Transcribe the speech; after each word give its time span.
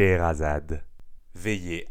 Scheherazade. 0.00 0.82
Veillée 1.34 1.86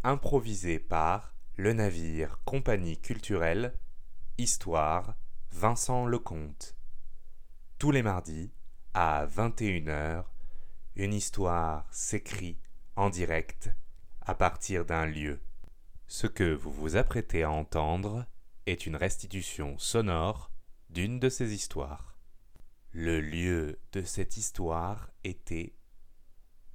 par 0.89 1.35
le 1.57 1.73
navire 1.73 2.39
Compagnie 2.43 2.99
culturelle, 2.99 3.77
Histoire, 4.39 5.13
Vincent 5.51 6.07
Lecomte. 6.07 6.75
Tous 7.77 7.91
les 7.91 8.01
mardis, 8.01 8.51
à 8.95 9.27
21h, 9.27 10.23
une 10.95 11.13
histoire 11.13 11.87
s'écrit 11.91 12.57
en 12.95 13.11
direct 13.11 13.69
à 14.21 14.33
partir 14.33 14.85
d'un 14.85 15.05
lieu. 15.05 15.39
Ce 16.07 16.25
que 16.25 16.51
vous 16.51 16.71
vous 16.71 16.95
apprêtez 16.95 17.43
à 17.43 17.51
entendre 17.51 18.25
est 18.65 18.87
une 18.87 18.95
restitution 18.95 19.77
sonore 19.77 20.49
d'une 20.89 21.19
de 21.19 21.29
ces 21.29 21.53
histoires. 21.53 22.17
Le 22.91 23.21
lieu 23.21 23.77
de 23.91 24.01
cette 24.01 24.35
histoire 24.35 25.11
était 25.23 25.75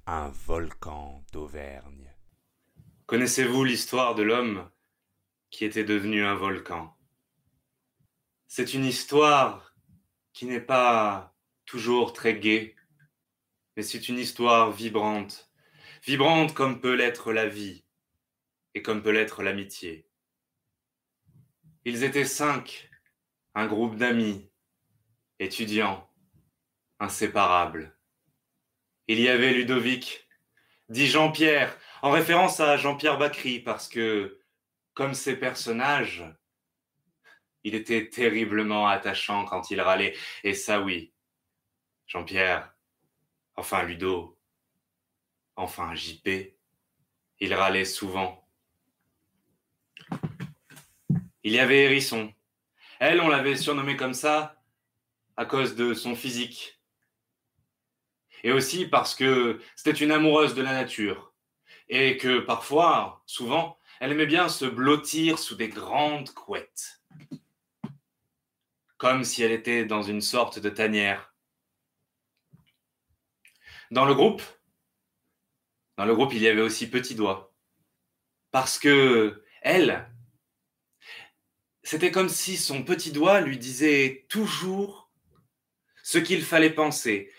un 0.07 0.29
volcan 0.29 1.25
d'Auvergne. 1.33 2.13
Connaissez-vous 3.07 3.63
l'histoire 3.63 4.13
de 4.13 4.21
l'homme 4.21 4.69
qui 5.49 5.65
était 5.65 5.83
devenu 5.83 6.23
un 6.23 6.35
volcan? 6.35 6.95
C'est 8.45 8.75
une 8.75 8.85
histoire 8.85 9.75
qui 10.31 10.45
n'est 10.45 10.61
pas 10.61 11.35
toujours 11.65 12.13
très 12.13 12.37
gaie, 12.37 12.75
mais 13.75 13.81
c'est 13.81 14.07
une 14.07 14.19
histoire 14.19 14.71
vibrante, 14.71 15.51
vibrante 16.05 16.53
comme 16.53 16.81
peut 16.81 16.93
l'être 16.93 17.33
la 17.33 17.47
vie 17.47 17.83
et 18.75 18.83
comme 18.83 19.01
peut 19.01 19.11
l'être 19.11 19.41
l'amitié. 19.41 20.07
Ils 21.83 22.03
étaient 22.03 22.25
cinq, 22.25 22.91
un 23.55 23.65
groupe 23.65 23.95
d'amis, 23.95 24.51
étudiants, 25.39 26.07
inséparables. 26.99 27.94
Il 29.07 29.19
y 29.19 29.29
avait 29.29 29.53
Ludovic, 29.53 30.27
dit 30.89 31.07
Jean-Pierre, 31.07 31.77
en 32.01 32.11
référence 32.11 32.59
à 32.59 32.77
Jean-Pierre 32.77 33.17
Bacry, 33.17 33.59
parce 33.59 33.87
que, 33.87 34.39
comme 34.93 35.13
ces 35.13 35.35
personnages, 35.35 36.23
il 37.63 37.75
était 37.75 38.09
terriblement 38.09 38.87
attachant 38.87 39.45
quand 39.45 39.71
il 39.71 39.81
râlait. 39.81 40.15
Et 40.43 40.53
ça, 40.53 40.81
oui, 40.81 41.13
Jean-Pierre, 42.07 42.73
enfin 43.55 43.83
Ludo, 43.83 44.39
enfin 45.55 45.93
JP, 45.95 46.29
il 47.39 47.53
râlait 47.53 47.85
souvent. 47.85 48.47
Il 51.43 51.53
y 51.53 51.59
avait 51.59 51.83
Hérisson. 51.83 52.33
Elle, 52.99 53.21
on 53.21 53.27
l'avait 53.27 53.55
surnommée 53.55 53.95
comme 53.95 54.13
ça 54.13 54.61
à 55.37 55.45
cause 55.45 55.75
de 55.75 55.93
son 55.93 56.15
physique 56.15 56.74
et 58.43 58.51
aussi 58.51 58.85
parce 58.85 59.15
que 59.15 59.59
c'était 59.75 59.91
une 59.91 60.11
amoureuse 60.11 60.55
de 60.55 60.61
la 60.61 60.73
nature, 60.73 61.33
et 61.89 62.17
que 62.17 62.39
parfois, 62.39 63.23
souvent, 63.25 63.77
elle 63.99 64.11
aimait 64.11 64.25
bien 64.25 64.49
se 64.49 64.65
blottir 64.65 65.39
sous 65.39 65.55
des 65.55 65.69
grandes 65.69 66.31
couettes, 66.31 67.01
comme 68.97 69.23
si 69.23 69.43
elle 69.43 69.51
était 69.51 69.85
dans 69.85 70.01
une 70.01 70.21
sorte 70.21 70.59
de 70.59 70.69
tanière. 70.69 71.33
Dans 73.91 74.05
le 74.05 74.13
groupe, 74.15 74.41
dans 75.97 76.05
le 76.05 76.15
groupe, 76.15 76.33
il 76.33 76.41
y 76.41 76.47
avait 76.47 76.61
aussi 76.61 76.89
Petit 76.89 77.15
Doigt, 77.15 77.53
parce 78.51 78.79
que 78.79 79.43
elle, 79.61 80.07
c'était 81.85 82.11
comme 82.11 82.29
si 82.29 82.57
son 82.57 82.83
petit 82.83 83.11
doigt 83.11 83.41
lui 83.41 83.59
disait 83.59 84.25
toujours 84.27 85.11
ce 86.03 86.17
qu'il 86.17 86.43
fallait 86.43 86.71
penser, 86.71 87.31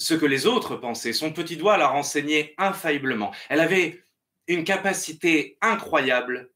ce 0.00 0.14
que 0.14 0.24
les 0.24 0.46
autres 0.46 0.76
pensaient. 0.76 1.12
Son 1.12 1.30
petit 1.30 1.58
doigt 1.58 1.76
la 1.76 1.86
renseignait 1.86 2.54
infailliblement. 2.56 3.32
Elle 3.50 3.60
avait 3.60 4.02
une 4.46 4.64
capacité 4.64 5.58
incroyable 5.60 6.50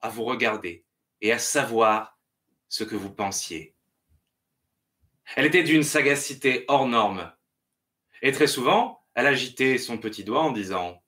à 0.00 0.08
vous 0.08 0.24
regarder 0.24 0.84
et 1.20 1.30
à 1.30 1.38
savoir 1.38 2.18
ce 2.68 2.84
que 2.84 2.96
vous 2.96 3.12
pensiez. 3.12 3.74
Elle 5.36 5.44
était 5.44 5.62
d'une 5.62 5.82
sagacité 5.82 6.64
hors 6.68 6.88
norme. 6.88 7.32
Et 8.22 8.32
très 8.32 8.46
souvent, 8.46 9.04
elle 9.14 9.26
agitait 9.26 9.76
son 9.76 9.98
petit 9.98 10.24
doigt 10.24 10.42
en 10.42 10.50
disant 10.50 11.02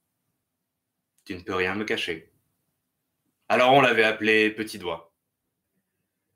Tu 1.24 1.34
ne 1.34 1.40
peux 1.40 1.54
rien 1.54 1.74
me 1.74 1.84
cacher. 1.84 2.30
Alors 3.48 3.72
on 3.72 3.80
l'avait 3.80 4.04
appelé 4.04 4.50
Petit 4.50 4.78
Doigt. 4.78 5.14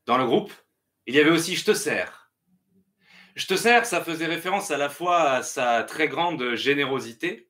Dans 0.06 0.16
le 0.16 0.25
groupe, 0.25 0.53
il 1.06 1.15
y 1.15 1.21
avait 1.21 1.31
aussi 1.31 1.56
Je 1.56 1.66
te 1.66 1.75
sers 1.75 2.22
je 3.34 3.47
te 3.47 3.54
sers, 3.54 3.87
ça 3.87 4.03
faisait 4.03 4.26
référence 4.26 4.70
à 4.70 4.76
la 4.76 4.88
fois 4.88 5.31
à 5.31 5.43
sa 5.43 5.82
très 5.84 6.09
grande 6.09 6.54
générosité. 6.54 7.48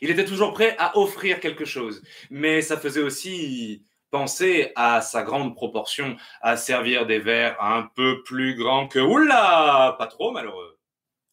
Il 0.00 0.10
était 0.10 0.24
toujours 0.24 0.52
prêt 0.52 0.74
à 0.78 0.96
offrir 0.98 1.40
quelque 1.40 1.64
chose, 1.64 2.02
mais 2.30 2.62
ça 2.62 2.78
faisait 2.78 3.02
aussi 3.02 3.84
penser 4.10 4.72
à 4.76 5.00
sa 5.00 5.22
grande 5.22 5.54
proportion, 5.54 6.16
à 6.40 6.56
servir 6.56 7.06
des 7.06 7.18
verres 7.18 7.62
un 7.62 7.84
peu 7.94 8.22
plus 8.22 8.54
grands 8.54 8.88
que, 8.88 8.98
oula, 8.98 9.96
pas 9.98 10.06
trop 10.06 10.32
malheureux, 10.32 10.78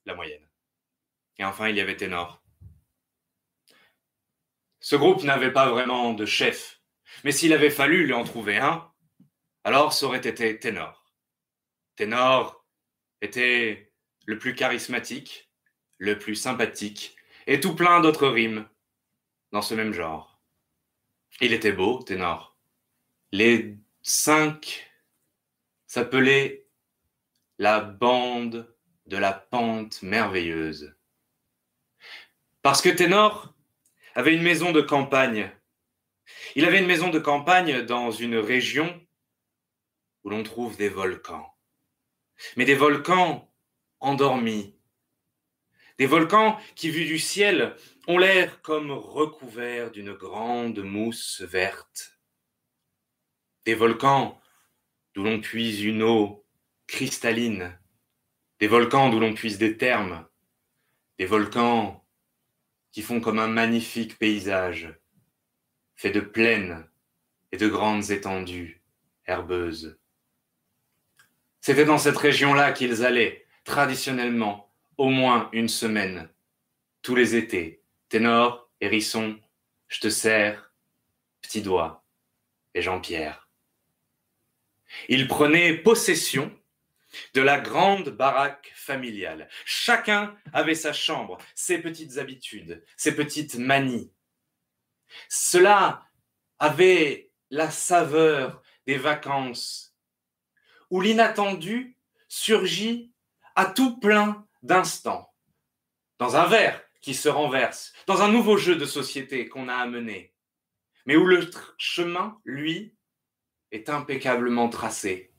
la 0.05 0.15
moyenne. 0.15 0.47
Et 1.37 1.45
enfin, 1.45 1.69
il 1.69 1.75
y 1.75 1.81
avait 1.81 1.97
Ténor. 1.97 2.41
Ce 4.79 4.95
groupe 4.95 5.23
n'avait 5.23 5.51
pas 5.51 5.69
vraiment 5.69 6.13
de 6.13 6.25
chef, 6.25 6.81
mais 7.23 7.31
s'il 7.31 7.53
avait 7.53 7.69
fallu 7.69 8.05
lui 8.05 8.13
en 8.13 8.23
trouver 8.23 8.57
un, 8.57 8.89
alors 9.63 9.93
ça 9.93 10.05
aurait 10.05 10.19
été 10.19 10.57
Ténor. 10.57 11.05
Ténor 11.95 12.58
était 13.21 13.91
le 14.25 14.37
plus 14.37 14.55
charismatique, 14.55 15.49
le 15.97 16.17
plus 16.17 16.35
sympathique, 16.35 17.15
et 17.47 17.59
tout 17.59 17.75
plein 17.75 17.99
d'autres 17.99 18.27
rimes 18.27 18.67
dans 19.51 19.61
ce 19.61 19.73
même 19.73 19.93
genre. 19.93 20.39
Il 21.41 21.53
était 21.53 21.71
beau, 21.71 22.01
Ténor. 22.03 22.57
Les 23.31 23.77
cinq 24.01 24.91
s'appelaient 25.87 26.67
la 27.57 27.79
bande 27.79 28.73
de 29.07 29.17
la 29.17 29.33
pente 29.33 30.01
merveilleuse. 30.03 30.95
Parce 32.61 32.81
que 32.81 32.89
Ténor 32.89 33.53
avait 34.15 34.35
une 34.35 34.43
maison 34.43 34.71
de 34.71 34.81
campagne. 34.81 35.51
Il 36.55 36.65
avait 36.65 36.79
une 36.79 36.87
maison 36.87 37.09
de 37.09 37.19
campagne 37.19 37.81
dans 37.83 38.11
une 38.11 38.37
région 38.37 39.05
où 40.23 40.29
l'on 40.29 40.43
trouve 40.43 40.77
des 40.77 40.89
volcans 40.89 41.53
mais 42.55 42.65
des 42.65 42.75
volcans 42.75 43.51
endormis. 43.99 44.75
Des 45.97 46.05
volcans 46.05 46.57
qui, 46.75 46.89
vus 46.89 47.05
du 47.05 47.19
ciel, 47.19 47.75
ont 48.07 48.17
l'air 48.17 48.61
comme 48.61 48.91
recouverts 48.91 49.91
d'une 49.91 50.13
grande 50.13 50.79
mousse 50.79 51.41
verte. 51.41 52.19
Des 53.65 53.75
volcans 53.75 54.39
d'où 55.13 55.23
l'on 55.23 55.41
puise 55.41 55.83
une 55.83 56.01
eau 56.01 56.45
cristalline. 56.87 57.77
Des 58.59 58.67
volcans 58.67 59.09
d'où 59.09 59.19
l'on 59.19 59.33
puise 59.33 59.57
des 59.57 59.77
thermes. 59.77 60.25
Des 61.17 61.25
volcans 61.25 62.05
qui 62.91 63.01
font 63.01 63.19
comme 63.19 63.39
un 63.39 63.47
magnifique 63.47 64.17
paysage, 64.17 64.93
fait 65.95 66.11
de 66.11 66.21
plaines 66.21 66.89
et 67.51 67.57
de 67.57 67.67
grandes 67.67 68.09
étendues 68.11 68.81
herbeuses. 69.25 69.98
C'était 71.61 71.85
dans 71.85 71.97
cette 71.97 72.17
région-là 72.17 72.71
qu'ils 72.71 73.05
allaient, 73.05 73.45
traditionnellement, 73.63 74.71
au 74.97 75.09
moins 75.09 75.49
une 75.51 75.69
semaine, 75.69 76.29
tous 77.01 77.15
les 77.15 77.35
étés. 77.35 77.81
Ténor, 78.09 78.69
hérisson, 78.81 79.39
je 79.87 79.99
te 79.99 80.09
sers, 80.09 80.71
petit 81.41 81.61
doigt 81.61 82.03
et 82.73 82.81
Jean-Pierre. 82.81 83.47
Ils 85.07 85.27
prenaient 85.27 85.73
possession 85.73 86.51
de 87.33 87.41
la 87.41 87.59
grande 87.59 88.09
baraque 88.09 88.71
familiale. 88.75 89.49
Chacun 89.65 90.35
avait 90.53 90.75
sa 90.75 90.93
chambre, 90.93 91.37
ses 91.55 91.79
petites 91.79 92.17
habitudes, 92.17 92.83
ses 92.97 93.15
petites 93.15 93.55
manies. 93.55 94.11
Cela 95.27 96.03
avait 96.59 97.31
la 97.49 97.71
saveur 97.71 98.61
des 98.85 98.97
vacances 98.97 99.88
où 100.89 101.01
l'inattendu 101.01 101.97
surgit 102.27 103.11
à 103.55 103.65
tout 103.65 103.99
plein 103.99 104.45
d'instants, 104.63 105.33
dans 106.17 106.35
un 106.35 106.45
verre 106.45 106.81
qui 107.01 107.13
se 107.13 107.29
renverse, 107.29 107.93
dans 108.07 108.21
un 108.21 108.31
nouveau 108.31 108.57
jeu 108.57 108.75
de 108.75 108.85
société 108.85 109.47
qu'on 109.47 109.69
a 109.69 109.75
amené, 109.75 110.33
mais 111.05 111.15
où 111.15 111.25
le 111.25 111.49
chemin, 111.77 112.39
lui, 112.45 112.95
est 113.71 113.89
impeccablement 113.89 114.69
tracé. 114.69 115.31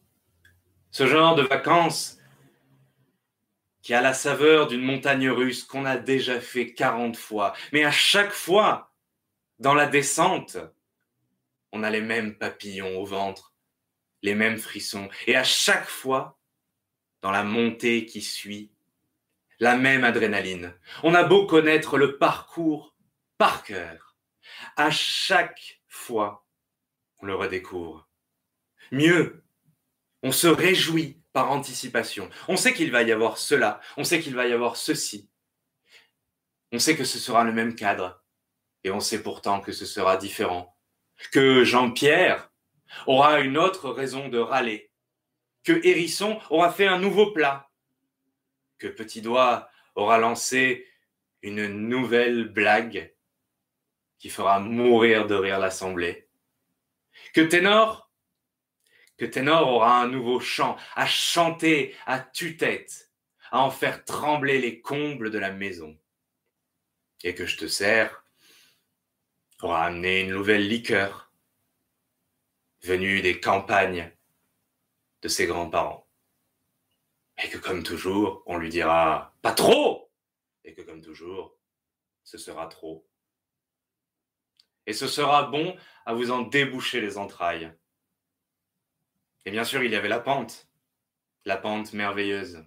Ce 0.90 1.06
genre 1.06 1.34
de 1.34 1.42
vacances 1.42 2.18
qui 3.82 3.94
a 3.94 4.00
la 4.00 4.14
saveur 4.14 4.66
d'une 4.66 4.82
montagne 4.82 5.30
russe 5.30 5.64
qu'on 5.64 5.84
a 5.84 5.96
déjà 5.96 6.40
fait 6.40 6.74
40 6.74 7.16
fois, 7.16 7.54
mais 7.72 7.84
à 7.84 7.90
chaque 7.90 8.32
fois, 8.32 8.92
dans 9.58 9.74
la 9.74 9.86
descente, 9.86 10.58
on 11.72 11.82
a 11.82 11.90
les 11.90 12.00
mêmes 12.00 12.36
papillons 12.36 12.98
au 12.98 13.04
ventre, 13.04 13.49
les 14.22 14.34
mêmes 14.34 14.58
frissons. 14.58 15.08
Et 15.26 15.36
à 15.36 15.44
chaque 15.44 15.88
fois, 15.88 16.38
dans 17.22 17.30
la 17.30 17.44
montée 17.44 18.06
qui 18.06 18.22
suit, 18.22 18.72
la 19.60 19.76
même 19.76 20.04
adrénaline. 20.04 20.74
On 21.02 21.14
a 21.14 21.22
beau 21.22 21.46
connaître 21.46 21.98
le 21.98 22.16
parcours 22.16 22.96
par 23.36 23.62
cœur. 23.62 24.16
À 24.76 24.90
chaque 24.90 25.80
fois, 25.86 26.46
on 27.18 27.26
le 27.26 27.34
redécouvre. 27.34 28.08
Mieux, 28.90 29.44
on 30.22 30.32
se 30.32 30.46
réjouit 30.46 31.22
par 31.32 31.50
anticipation. 31.50 32.28
On 32.48 32.56
sait 32.56 32.74
qu'il 32.74 32.90
va 32.90 33.02
y 33.02 33.12
avoir 33.12 33.38
cela, 33.38 33.80
on 33.96 34.04
sait 34.04 34.20
qu'il 34.20 34.34
va 34.34 34.46
y 34.46 34.52
avoir 34.52 34.76
ceci. 34.76 35.30
On 36.72 36.78
sait 36.78 36.96
que 36.96 37.04
ce 37.04 37.18
sera 37.18 37.44
le 37.44 37.52
même 37.52 37.74
cadre, 37.74 38.24
et 38.84 38.90
on 38.90 39.00
sait 39.00 39.22
pourtant 39.22 39.60
que 39.60 39.72
ce 39.72 39.86
sera 39.86 40.16
différent. 40.16 40.76
Que 41.32 41.64
Jean-Pierre 41.64 42.49
aura 43.06 43.40
une 43.40 43.58
autre 43.58 43.90
raison 43.90 44.28
de 44.28 44.38
râler. 44.38 44.90
Que 45.64 45.84
Hérisson 45.86 46.40
aura 46.50 46.72
fait 46.72 46.86
un 46.86 46.98
nouveau 46.98 47.32
plat. 47.32 47.68
Que 48.78 48.88
Petit 48.88 49.22
Doigt 49.22 49.68
aura 49.94 50.18
lancé 50.18 50.86
une 51.42 51.66
nouvelle 51.66 52.48
blague 52.48 53.14
qui 54.18 54.30
fera 54.30 54.60
mourir 54.60 55.26
de 55.26 55.34
rire 55.34 55.58
l'assemblée. 55.58 56.28
Que 57.34 57.40
Ténor, 57.40 58.10
que 59.16 59.24
Ténor 59.24 59.68
aura 59.68 60.00
un 60.00 60.08
nouveau 60.08 60.40
chant 60.40 60.76
à 60.94 61.06
chanter 61.06 61.94
à 62.06 62.20
tue-tête, 62.20 63.10
à 63.50 63.60
en 63.60 63.70
faire 63.70 64.04
trembler 64.04 64.58
les 64.58 64.80
combles 64.80 65.30
de 65.30 65.38
la 65.38 65.50
maison. 65.50 65.98
Et 67.22 67.34
que 67.34 67.46
je 67.46 67.56
te 67.56 67.66
sers 67.66 68.24
aura 69.62 69.84
amené 69.84 70.20
une 70.20 70.30
nouvelle 70.30 70.68
liqueur 70.68 71.29
venue 72.82 73.22
des 73.22 73.40
campagnes 73.40 74.10
de 75.22 75.28
ses 75.28 75.46
grands-parents. 75.46 76.06
Et 77.42 77.48
que 77.48 77.58
comme 77.58 77.82
toujours, 77.82 78.42
on 78.46 78.58
lui 78.58 78.68
dira 78.68 79.34
pas 79.42 79.52
trop 79.52 80.10
Et 80.64 80.74
que 80.74 80.82
comme 80.82 81.00
toujours, 81.00 81.56
ce 82.24 82.38
sera 82.38 82.66
trop. 82.66 83.06
Et 84.86 84.92
ce 84.92 85.06
sera 85.06 85.44
bon 85.44 85.76
à 86.04 86.14
vous 86.14 86.30
en 86.30 86.42
déboucher 86.42 87.00
les 87.00 87.18
entrailles. 87.18 87.72
Et 89.44 89.50
bien 89.50 89.64
sûr, 89.64 89.82
il 89.82 89.92
y 89.92 89.96
avait 89.96 90.08
la 90.08 90.20
pente, 90.20 90.68
la 91.44 91.56
pente 91.56 91.92
merveilleuse. 91.92 92.64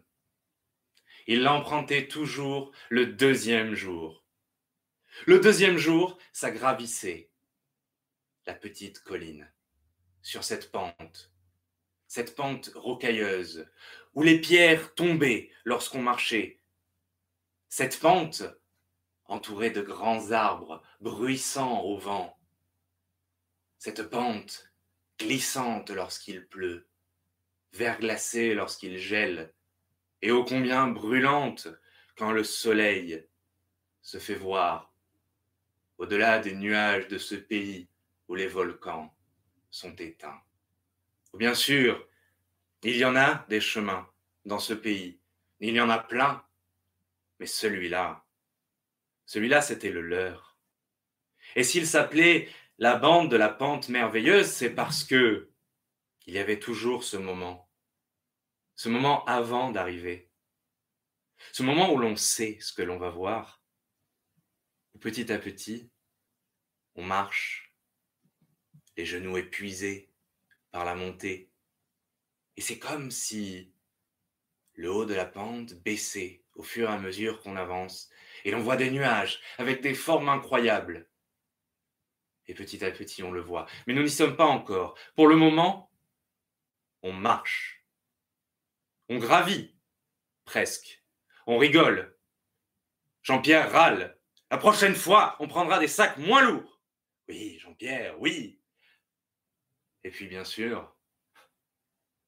Il 1.27 1.43
l'empruntait 1.43 2.07
toujours 2.07 2.71
le 2.89 3.05
deuxième 3.05 3.75
jour. 3.75 4.25
Le 5.25 5.39
deuxième 5.39 5.77
jour, 5.77 6.17
ça 6.31 6.51
gravissait 6.51 7.29
la 8.45 8.53
petite 8.53 8.99
colline 8.99 9.49
sur 10.23 10.43
cette 10.43 10.71
pente, 10.71 11.31
cette 12.07 12.35
pente 12.35 12.71
rocailleuse 12.73 13.69
où 14.13 14.23
les 14.23 14.39
pierres 14.39 14.95
tombaient 14.95 15.51
lorsqu'on 15.65 16.01
marchait. 16.01 16.61
Cette 17.69 17.99
pente 17.99 18.43
entourée 19.25 19.69
de 19.69 19.81
grands 19.81 20.31
arbres 20.31 20.81
bruissants 21.01 21.81
au 21.81 21.97
vent. 21.97 22.39
Cette 23.77 24.09
pente 24.09 24.71
glissante 25.19 25.89
lorsqu'il 25.89 26.47
pleut, 26.47 26.87
verglacée 27.73 28.53
lorsqu'il 28.53 28.97
gèle, 28.97 29.53
et 30.21 30.31
ô 30.31 30.45
combien 30.45 30.87
brûlante 30.87 31.67
quand 32.15 32.31
le 32.31 32.43
soleil 32.43 33.27
se 34.01 34.19
fait 34.19 34.35
voir 34.35 34.93
au-delà 35.97 36.39
des 36.39 36.55
nuages 36.55 37.07
de 37.07 37.17
ce 37.17 37.35
pays 37.35 37.89
où 38.27 38.35
les 38.35 38.47
volcans 38.47 39.13
sont 39.73 39.95
éteints. 39.95 40.41
Bien 41.33 41.55
sûr, 41.55 42.07
il 42.83 42.95
y 42.95 43.03
en 43.05 43.15
a 43.15 43.43
des 43.49 43.59
chemins 43.59 44.07
dans 44.45 44.59
ce 44.59 44.73
pays. 44.73 45.19
Il 45.59 45.73
y 45.73 45.81
en 45.81 45.89
a 45.89 45.97
plein. 45.97 46.45
Mais 47.39 47.47
celui-là, 47.47 48.23
celui-là, 49.25 49.61
c'était 49.61 49.89
le 49.89 50.01
leur. 50.01 50.57
Et 51.55 51.63
s'il 51.63 51.87
s'appelait 51.87 52.49
la 52.77 52.95
bande 52.95 53.31
de 53.31 53.35
la 53.35 53.49
pente 53.49 53.89
merveilleuse, 53.89 54.45
c'est 54.45 54.69
parce 54.69 55.03
que 55.03 55.49
il 56.27 56.35
y 56.35 56.39
avait 56.39 56.59
toujours 56.59 57.03
ce 57.03 57.17
moment. 57.17 57.69
Ce 58.75 58.89
moment 58.89 59.25
avant 59.25 59.71
d'arriver. 59.71 60.29
Ce 61.51 61.63
moment 61.63 61.91
où 61.91 61.97
l'on 61.97 62.15
sait 62.15 62.59
ce 62.61 62.73
que 62.73 62.83
l'on 62.83 62.99
va 62.99 63.09
voir. 63.09 63.63
Petit 64.99 65.31
à 65.33 65.39
petit, 65.39 65.89
on 66.95 67.03
marche, 67.03 67.62
les 68.97 69.05
genoux 69.05 69.37
épuisés 69.37 70.09
par 70.71 70.85
la 70.85 70.95
montée, 70.95 71.53
et 72.55 72.61
c'est 72.61 72.79
comme 72.79 73.11
si 73.11 73.73
le 74.73 74.91
haut 74.91 75.05
de 75.05 75.13
la 75.13 75.25
pente 75.25 75.73
baissait 75.73 76.43
au 76.55 76.63
fur 76.63 76.89
et 76.89 76.93
à 76.93 76.97
mesure 76.97 77.41
qu'on 77.41 77.55
avance, 77.55 78.09
et 78.45 78.51
l'on 78.51 78.61
voit 78.61 78.75
des 78.75 78.91
nuages 78.91 79.39
avec 79.57 79.81
des 79.81 79.93
formes 79.93 80.29
incroyables. 80.29 81.09
Et 82.47 82.53
petit 82.53 82.83
à 82.83 82.91
petit, 82.91 83.23
on 83.23 83.31
le 83.31 83.41
voit. 83.41 83.65
Mais 83.87 83.93
nous 83.93 84.03
n'y 84.03 84.09
sommes 84.09 84.35
pas 84.35 84.45
encore. 84.45 84.97
Pour 85.15 85.27
le 85.27 85.35
moment, 85.35 85.91
on 87.01 87.13
marche. 87.13 87.85
On 89.09 89.17
gravit, 89.17 89.75
presque. 90.43 91.03
On 91.47 91.57
rigole. 91.57 92.17
Jean-Pierre 93.21 93.71
râle. 93.71 94.19
La 94.51 94.57
prochaine 94.57 94.95
fois, 94.95 95.37
on 95.39 95.47
prendra 95.47 95.79
des 95.79 95.87
sacs 95.87 96.17
moins 96.17 96.41
lourds. 96.41 96.81
Oui, 97.29 97.57
Jean-Pierre, 97.59 98.19
oui. 98.19 98.59
Et 100.03 100.09
puis, 100.11 100.27
bien 100.27 100.43
sûr, 100.43 100.93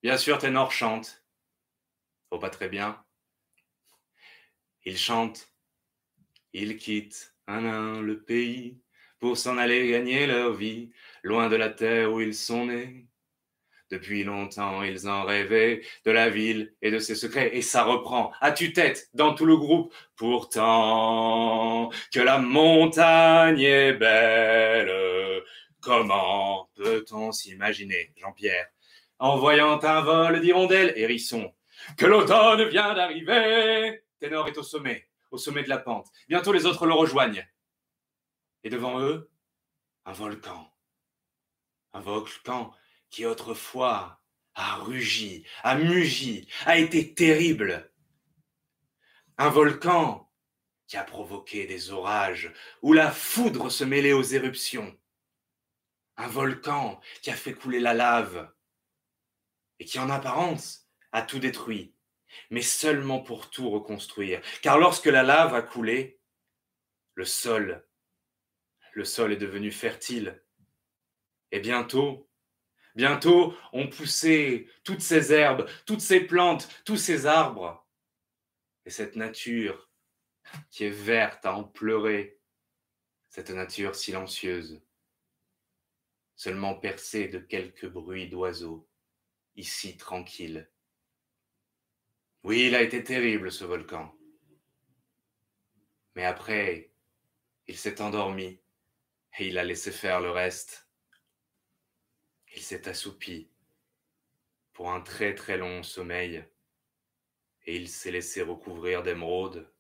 Bien 0.05 0.17
sûr, 0.17 0.37
Ténor 0.37 0.71
chante. 0.71 1.23
Faut 2.29 2.37
pas 2.37 2.51
très 2.51 2.69
bien. 2.69 3.03
Il 4.83 4.99
chante. 4.99 5.49
Ils 6.53 6.77
quittent 6.77 7.33
un 7.47 7.65
un 7.65 8.01
le 8.03 8.21
pays 8.21 8.79
pour 9.17 9.35
s'en 9.35 9.57
aller 9.57 9.89
gagner 9.89 10.27
leur 10.27 10.53
vie, 10.53 10.91
loin 11.23 11.49
de 11.49 11.55
la 11.55 11.69
terre 11.69 12.13
où 12.13 12.21
ils 12.21 12.35
sont 12.35 12.67
nés. 12.67 13.07
Depuis 13.89 14.23
longtemps, 14.23 14.83
ils 14.83 15.09
en 15.09 15.23
rêvaient 15.23 15.81
de 16.05 16.11
la 16.11 16.29
ville 16.29 16.75
et 16.83 16.91
de 16.91 16.99
ses 16.99 17.15
secrets. 17.15 17.55
Et 17.57 17.63
ça 17.63 17.83
reprend 17.83 18.31
à 18.41 18.51
tue-tête 18.51 19.09
dans 19.15 19.33
tout 19.33 19.47
le 19.47 19.57
groupe. 19.57 19.91
Pourtant, 20.15 21.89
que 22.13 22.19
la 22.19 22.37
montagne 22.37 23.61
est 23.61 23.93
belle, 23.93 25.41
comment 25.85 26.67
peut-on 26.73 27.31
s'imaginer, 27.31 28.11
Jean-Pierre, 28.17 28.67
en 29.19 29.37
voyant 29.37 29.79
un 29.83 30.01
vol 30.01 30.41
d'hirondelles, 30.41 30.93
hérisson, 30.95 31.53
que 31.95 32.07
l'automne 32.07 32.67
vient 32.67 32.95
d'arriver? 32.95 34.03
Ténor 34.19 34.47
est 34.47 34.57
au 34.57 34.63
sommet, 34.63 35.07
au 35.29 35.37
sommet 35.37 35.63
de 35.63 35.69
la 35.69 35.77
pente. 35.77 36.07
Bientôt 36.27 36.51
les 36.51 36.65
autres 36.65 36.87
le 36.87 36.93
rejoignent. 36.93 37.47
Et 38.63 38.69
devant 38.71 38.99
eux, 38.99 39.29
un 40.05 40.13
volcan. 40.13 40.71
Un 41.93 41.99
volcan 41.99 42.73
qui 43.11 43.27
autrefois 43.27 44.19
a 44.55 44.77
rugi, 44.77 45.45
a 45.63 45.75
mugi, 45.75 46.47
a 46.65 46.77
été 46.77 47.13
terrible. 47.13 47.91
Un 49.37 49.49
volcan 49.49 50.31
qui 50.87 50.97
a 50.97 51.03
provoqué 51.03 51.67
des 51.67 51.91
orages 51.91 52.51
où 52.81 52.93
la 52.93 53.11
foudre 53.11 53.69
se 53.69 53.83
mêlait 53.83 54.13
aux 54.13 54.23
éruptions. 54.23 54.97
Un 56.17 56.27
volcan 56.27 57.01
qui 57.21 57.29
a 57.29 57.35
fait 57.35 57.53
couler 57.53 57.79
la 57.79 57.93
lave 57.93 58.51
et 59.79 59.85
qui 59.85 59.99
en 59.99 60.09
apparence 60.09 60.89
a 61.11 61.21
tout 61.21 61.39
détruit, 61.39 61.95
mais 62.49 62.61
seulement 62.61 63.21
pour 63.21 63.49
tout 63.49 63.69
reconstruire. 63.69 64.41
Car 64.61 64.77
lorsque 64.77 65.05
la 65.05 65.23
lave 65.23 65.53
a 65.53 65.61
coulé, 65.61 66.19
le 67.15 67.25
sol, 67.25 67.85
le 68.93 69.05
sol 69.05 69.33
est 69.33 69.37
devenu 69.37 69.71
fertile. 69.71 70.41
Et 71.51 71.59
bientôt, 71.59 72.29
bientôt 72.95 73.55
ont 73.73 73.87
poussé 73.87 74.69
toutes 74.83 75.01
ces 75.01 75.33
herbes, 75.33 75.69
toutes 75.85 76.01
ces 76.01 76.21
plantes, 76.21 76.69
tous 76.85 76.97
ces 76.97 77.25
arbres. 77.25 77.87
Et 78.85 78.89
cette 78.89 79.15
nature 79.15 79.89
qui 80.69 80.85
est 80.85 80.89
verte 80.89 81.45
à 81.45 81.55
en 81.55 81.63
pleurer, 81.63 82.39
cette 83.29 83.49
nature 83.49 83.95
silencieuse, 83.95 84.81
seulement 86.35 86.75
percée 86.75 87.27
de 87.27 87.39
quelques 87.39 87.87
bruits 87.87 88.29
d'oiseaux 88.29 88.87
ici 89.55 89.97
tranquille. 89.97 90.69
Oui, 92.43 92.67
il 92.67 92.75
a 92.75 92.81
été 92.81 93.03
terrible 93.03 93.51
ce 93.51 93.65
volcan. 93.65 94.13
Mais 96.15 96.25
après, 96.25 96.91
il 97.67 97.77
s'est 97.77 98.01
endormi 98.01 98.61
et 99.37 99.47
il 99.47 99.57
a 99.57 99.63
laissé 99.63 99.91
faire 99.91 100.21
le 100.21 100.29
reste. 100.29 100.89
Il 102.55 102.61
s'est 102.61 102.87
assoupi 102.87 103.49
pour 104.73 104.91
un 104.91 105.01
très 105.01 105.35
très 105.35 105.57
long 105.57 105.83
sommeil 105.83 106.45
et 107.65 107.75
il 107.75 107.89
s'est 107.89 108.11
laissé 108.11 108.41
recouvrir 108.41 109.03
d'émeraude. 109.03 109.71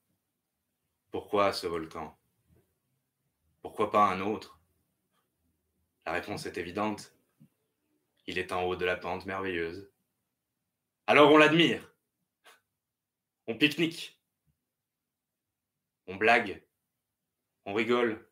Pourquoi 1.11 1.53
ce 1.53 1.67
volcan? 1.67 2.17
Pourquoi 3.61 3.91
pas 3.91 4.07
un 4.07 4.21
autre? 4.21 4.59
La 6.05 6.11
réponse 6.11 6.45
est 6.45 6.57
évidente. 6.57 7.13
Il 8.27 8.37
est 8.37 8.51
en 8.51 8.63
haut 8.63 8.75
de 8.75 8.85
la 8.85 8.95
pente 8.95 9.25
merveilleuse. 9.25 9.91
Alors 11.07 11.31
on 11.31 11.37
l'admire. 11.37 11.93
On 13.47 13.57
pique-nique. 13.57 14.19
On 16.07 16.15
blague. 16.15 16.63
On 17.65 17.73
rigole. 17.73 18.27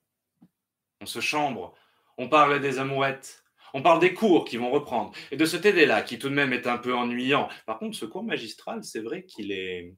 On 1.01 1.05
se 1.05 1.19
chambre, 1.19 1.75
on 2.17 2.29
parle 2.29 2.61
des 2.61 2.79
amourettes, 2.79 3.43
on 3.73 3.81
parle 3.81 3.99
des 3.99 4.13
cours 4.13 4.45
qui 4.45 4.55
vont 4.55 4.71
reprendre, 4.71 5.13
et 5.31 5.35
de 5.35 5.45
ce 5.45 5.57
TD-là 5.57 6.01
qui 6.01 6.17
tout 6.17 6.29
de 6.29 6.33
même 6.33 6.53
est 6.53 6.65
un 6.65 6.77
peu 6.77 6.95
ennuyant. 6.95 7.49
Par 7.65 7.77
contre, 7.77 7.97
ce 7.97 8.05
cours 8.05 8.23
magistral, 8.23 8.85
c'est 8.85 9.01
vrai 9.01 9.25
qu'il 9.25 9.51
est 9.51 9.95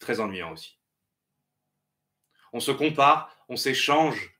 très 0.00 0.20
ennuyant 0.20 0.52
aussi. 0.52 0.78
On 2.52 2.60
se 2.60 2.72
compare, 2.72 3.34
on 3.48 3.56
s'échange, 3.56 4.31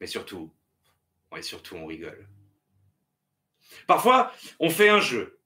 mais 0.00 0.06
surtout, 0.06 0.52
surtout, 1.42 1.76
on 1.76 1.86
rigole. 1.86 2.28
Parfois, 3.86 4.32
on 4.58 4.70
fait 4.70 4.88
un 4.88 5.00
jeu, 5.00 5.40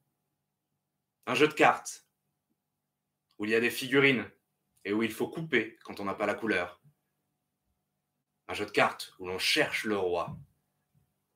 un 1.27 1.35
jeu 1.35 1.47
de 1.47 1.53
cartes, 1.53 2.07
où 3.37 3.45
il 3.45 3.51
y 3.51 3.55
a 3.55 3.59
des 3.59 3.69
figurines 3.69 4.29
et 4.83 4.93
où 4.93 5.03
il 5.03 5.11
faut 5.11 5.27
couper 5.27 5.77
quand 5.83 5.99
on 5.99 6.05
n'a 6.05 6.15
pas 6.15 6.25
la 6.25 6.35
couleur. 6.35 6.81
Un 8.47 8.53
jeu 8.53 8.65
de 8.65 8.71
cartes 8.71 9.13
où 9.19 9.27
l'on 9.27 9.39
cherche 9.39 9.85
le 9.85 9.97
roi. 9.97 10.37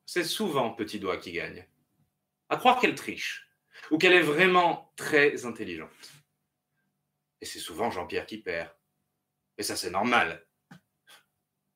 C'est 0.06 0.24
souvent 0.24 0.72
Petit 0.72 0.98
Doigt 0.98 1.18
qui 1.18 1.32
gagne. 1.32 1.66
À 2.48 2.56
croire 2.56 2.80
qu'elle 2.80 2.94
triche, 2.94 3.48
ou 3.90 3.98
qu'elle 3.98 4.12
est 4.12 4.22
vraiment 4.22 4.92
très 4.96 5.44
intelligente. 5.44 6.12
Et 7.40 7.46
c'est 7.46 7.58
souvent 7.58 7.90
Jean-Pierre 7.90 8.26
qui 8.26 8.38
perd. 8.38 8.74
Et 9.56 9.62
ça, 9.62 9.76
c'est 9.76 9.90
normal. 9.90 10.46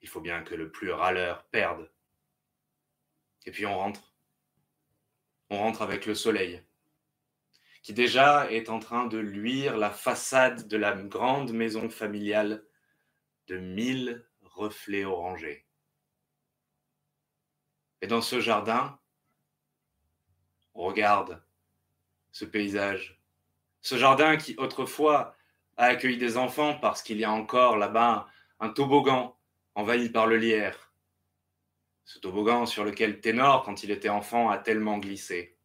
Il 0.04 0.08
faut 0.08 0.20
bien 0.20 0.42
que 0.42 0.54
le 0.54 0.70
plus 0.70 0.92
râleur 0.92 1.44
perde. 1.44 1.90
Et 3.46 3.50
puis 3.50 3.64
on 3.64 3.78
rentre. 3.78 4.14
On 5.49 5.56
rentre 5.56 5.80
avec 5.80 6.04
le 6.04 6.14
soleil, 6.14 6.62
qui 7.82 7.94
déjà 7.94 8.52
est 8.52 8.68
en 8.68 8.80
train 8.80 9.06
de 9.06 9.16
luire 9.16 9.78
la 9.78 9.90
façade 9.90 10.68
de 10.68 10.76
la 10.76 10.92
grande 10.92 11.52
maison 11.52 11.88
familiale 11.88 12.66
de 13.46 13.56
mille 13.56 14.28
reflets 14.42 15.06
orangés. 15.06 15.66
Et 18.02 18.06
dans 18.06 18.20
ce 18.20 18.40
jardin, 18.40 19.00
on 20.75 20.84
regarde 20.84 21.42
ce 22.30 22.44
paysage, 22.44 23.23
ce 23.80 23.96
jardin 23.96 24.37
qui 24.37 24.54
autrefois 24.58 25.34
a 25.78 25.87
accueilli 25.87 26.18
des 26.18 26.37
enfants 26.37 26.78
parce 26.78 27.02
qu'il 27.02 27.18
y 27.18 27.25
a 27.25 27.32
encore 27.32 27.78
là-bas 27.78 28.28
un 28.61 28.68
toboggan 28.68 29.38
envahi 29.75 30.09
par 30.09 30.26
le 30.26 30.37
lierre. 30.37 30.93
Ce 32.04 32.19
toboggan 32.19 32.66
sur 32.66 32.85
lequel 32.85 33.21
Ténor, 33.21 33.64
quand 33.64 33.83
il 33.83 33.90
était 33.90 34.09
enfant, 34.09 34.50
a 34.50 34.59
tellement 34.59 34.99
glissé. 34.99 35.57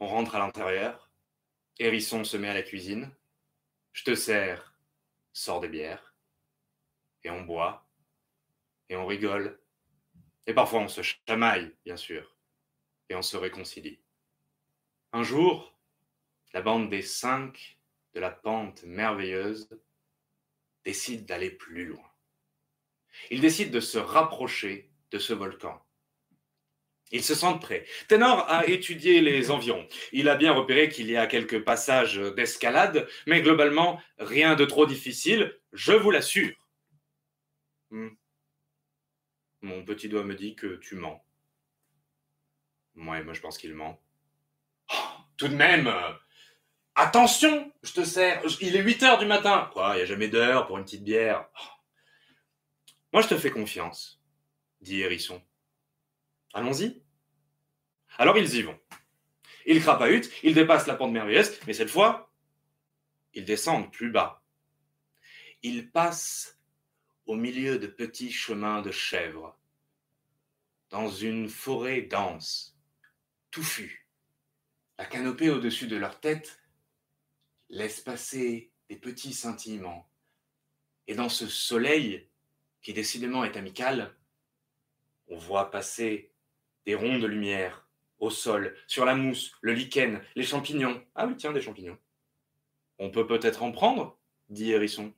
On 0.00 0.06
rentre 0.06 0.34
à 0.34 0.38
l'intérieur. 0.38 1.10
Hérisson 1.78 2.24
se 2.24 2.36
met 2.36 2.48
à 2.48 2.54
la 2.54 2.62
cuisine. 2.62 3.10
Je 3.92 4.04
te 4.04 4.14
sers, 4.14 4.74
sors 5.32 5.60
des 5.60 5.68
bières. 5.68 6.14
Et 7.22 7.30
on 7.30 7.42
boit. 7.42 7.86
Et 8.88 8.96
on 8.96 9.06
rigole. 9.06 9.60
Et 10.46 10.54
parfois 10.54 10.80
on 10.80 10.88
se 10.88 11.02
chamaille, 11.02 11.74
bien 11.84 11.96
sûr. 11.96 12.36
Et 13.08 13.14
on 13.14 13.22
se 13.22 13.36
réconcilie. 13.36 14.00
Un 15.12 15.22
jour, 15.22 15.76
la 16.52 16.62
bande 16.62 16.88
des 16.88 17.02
cinq 17.02 17.78
de 18.14 18.20
la 18.20 18.30
pente 18.30 18.82
merveilleuse 18.84 19.68
décide 20.84 21.26
d'aller 21.26 21.50
plus 21.50 21.86
loin. 21.86 22.09
Ils 23.30 23.40
décident 23.40 23.72
de 23.72 23.80
se 23.80 23.98
rapprocher 23.98 24.90
de 25.10 25.18
ce 25.18 25.32
volcan. 25.32 25.80
Ils 27.12 27.24
se 27.24 27.34
sentent 27.34 27.60
prêts. 27.60 27.84
Ténor 28.08 28.48
a 28.48 28.66
étudié 28.66 29.20
les 29.20 29.50
environs. 29.50 29.86
Il 30.12 30.28
a 30.28 30.36
bien 30.36 30.52
repéré 30.52 30.88
qu'il 30.88 31.10
y 31.10 31.16
a 31.16 31.26
quelques 31.26 31.64
passages 31.64 32.18
d'escalade, 32.18 33.08
mais 33.26 33.42
globalement, 33.42 34.00
rien 34.18 34.54
de 34.54 34.64
trop 34.64 34.86
difficile, 34.86 35.58
je 35.72 35.92
vous 35.92 36.12
l'assure. 36.12 36.54
Hmm. 37.90 38.10
Mon 39.62 39.84
petit 39.84 40.08
doigt 40.08 40.22
me 40.22 40.34
dit 40.34 40.54
que 40.54 40.76
tu 40.76 40.94
mens. 40.94 41.24
Ouais, 42.94 43.22
moi 43.24 43.34
je 43.34 43.40
pense 43.40 43.58
qu'il 43.58 43.74
ment. 43.74 44.00
Oh, 44.92 44.96
tout 45.36 45.48
de 45.48 45.54
même, 45.54 45.92
attention, 46.94 47.72
je 47.82 47.92
te 47.92 48.04
sers. 48.04 48.40
Il 48.60 48.76
est 48.76 48.82
8 48.82 49.02
heures 49.02 49.18
du 49.18 49.26
matin. 49.26 49.68
Quoi, 49.72 49.94
il 49.94 49.96
n'y 49.96 50.02
a 50.02 50.06
jamais 50.06 50.28
d'heure 50.28 50.66
pour 50.66 50.78
une 50.78 50.84
petite 50.84 51.04
bière? 51.04 51.48
Moi 53.12 53.22
je 53.22 53.28
te 53.28 53.38
fais 53.38 53.50
confiance 53.50 54.20
dit 54.80 55.00
Hérisson. 55.00 55.42
Allons-y. 56.52 57.02
Alors 58.18 58.38
ils 58.38 58.54
y 58.54 58.62
vont. 58.62 58.78
Ils 59.66 59.80
crapahutent, 59.80 60.30
ils 60.42 60.54
dépassent 60.54 60.86
la 60.86 60.94
pente 60.94 61.12
merveilleuse, 61.12 61.58
mais 61.66 61.74
cette 61.74 61.90
fois, 61.90 62.32
ils 63.34 63.44
descendent 63.44 63.92
plus 63.92 64.10
bas. 64.10 64.42
Ils 65.62 65.90
passent 65.90 66.58
au 67.26 67.36
milieu 67.36 67.78
de 67.78 67.86
petits 67.86 68.32
chemins 68.32 68.82
de 68.82 68.90
chèvres, 68.90 69.56
dans 70.88 71.10
une 71.10 71.48
forêt 71.48 72.02
dense, 72.02 72.76
touffue. 73.50 74.08
La 74.98 75.04
canopée 75.04 75.50
au-dessus 75.50 75.86
de 75.86 75.96
leur 75.96 76.20
tête 76.20 76.60
laisse 77.68 78.00
passer 78.00 78.72
des 78.88 78.96
petits 78.96 79.34
scintillements. 79.34 80.10
Et 81.06 81.14
dans 81.14 81.28
ce 81.28 81.46
soleil, 81.46 82.29
qui 82.82 82.92
décidément 82.92 83.44
est 83.44 83.56
amical, 83.56 84.14
on 85.28 85.36
voit 85.36 85.70
passer 85.70 86.32
des 86.86 86.94
ronds 86.94 87.18
de 87.18 87.26
lumière 87.26 87.88
au 88.18 88.30
sol, 88.30 88.76
sur 88.86 89.04
la 89.04 89.14
mousse, 89.14 89.52
le 89.60 89.72
lichen, 89.72 90.22
les 90.34 90.42
champignons. 90.44 91.02
Ah 91.14 91.26
oui, 91.26 91.36
tiens, 91.36 91.52
des 91.52 91.62
champignons. 91.62 91.98
On 92.98 93.10
peut 93.10 93.26
peut-être 93.26 93.62
en 93.62 93.72
prendre 93.72 94.18
dit 94.50 94.72
Hérisson. 94.72 95.14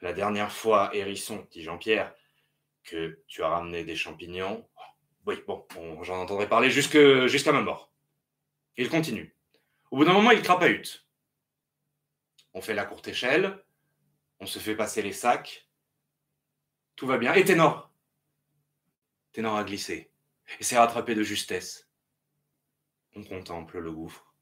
La 0.00 0.12
dernière 0.12 0.52
fois, 0.52 0.94
Hérisson, 0.94 1.46
dit 1.50 1.62
Jean-Pierre, 1.62 2.14
que 2.84 3.22
tu 3.26 3.42
as 3.42 3.48
ramené 3.48 3.84
des 3.84 3.96
champignons. 3.96 4.68
Oui, 5.26 5.36
bon, 5.46 5.66
j'en 6.02 6.20
entendrai 6.20 6.48
parler 6.48 6.70
jusqu'à 6.70 7.52
ma 7.52 7.62
mort. 7.62 7.92
Il 8.76 8.88
continue. 8.88 9.36
Au 9.90 9.96
bout 9.96 10.04
d'un 10.04 10.12
moment, 10.12 10.30
il 10.32 10.42
crapahute. 10.42 11.06
On 12.54 12.60
fait 12.60 12.74
la 12.74 12.84
courte 12.84 13.08
échelle, 13.08 13.64
on 14.40 14.46
se 14.46 14.58
fait 14.58 14.76
passer 14.76 15.02
les 15.02 15.12
sacs. 15.12 15.68
Tout 16.96 17.06
va 17.06 17.18
bien. 17.18 17.34
Et 17.34 17.44
Ténor, 17.44 17.92
Ténor 19.32 19.56
a 19.56 19.64
glissé 19.64 20.12
et 20.60 20.64
s'est 20.64 20.78
rattrapé 20.78 21.14
de 21.14 21.22
justesse. 21.22 21.88
On 23.14 23.24
contemple 23.24 23.78
le 23.78 23.92
gouffre. 23.92 24.34